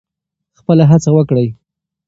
[0.59, 1.47] خپله هڅه وکړئ.